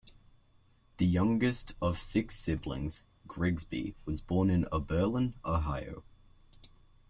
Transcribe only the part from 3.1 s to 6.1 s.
Grigsby was born in Oberlin, Ohio.